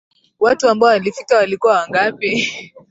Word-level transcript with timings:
Watu 0.39 0.69
ambao 0.69 0.89
walifika 0.89 1.37
walikuwa 1.37 1.75
wangapi? 1.77 2.47